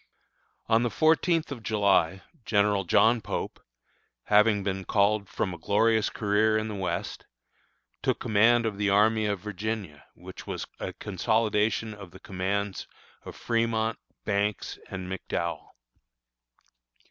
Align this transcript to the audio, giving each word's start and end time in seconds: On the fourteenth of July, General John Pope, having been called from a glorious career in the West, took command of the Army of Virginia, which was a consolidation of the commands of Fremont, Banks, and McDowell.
On 0.65 0.81
the 0.81 0.89
fourteenth 0.89 1.51
of 1.51 1.61
July, 1.61 2.23
General 2.43 2.85
John 2.85 3.21
Pope, 3.21 3.59
having 4.23 4.63
been 4.63 4.83
called 4.83 5.29
from 5.29 5.53
a 5.53 5.59
glorious 5.59 6.09
career 6.09 6.57
in 6.57 6.69
the 6.69 6.73
West, 6.73 7.27
took 8.01 8.19
command 8.19 8.65
of 8.65 8.79
the 8.79 8.89
Army 8.89 9.27
of 9.27 9.41
Virginia, 9.41 10.07
which 10.15 10.47
was 10.47 10.65
a 10.79 10.93
consolidation 10.93 11.93
of 11.93 12.09
the 12.09 12.19
commands 12.19 12.87
of 13.25 13.35
Fremont, 13.35 13.99
Banks, 14.25 14.79
and 14.89 15.07
McDowell. 15.07 15.67